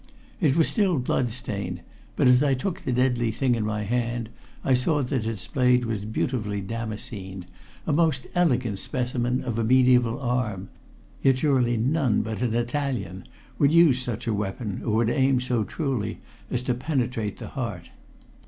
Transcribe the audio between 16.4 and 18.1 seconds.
as to penetrate the heart.